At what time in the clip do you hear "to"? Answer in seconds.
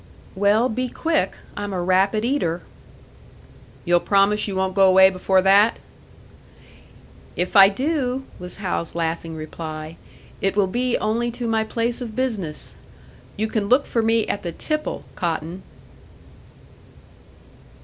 11.29-11.45